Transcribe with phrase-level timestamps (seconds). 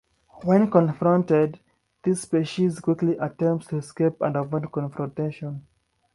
[0.43, 1.59] When confronted,
[2.01, 5.67] this species quickly attempts to escape and avoid confrontation.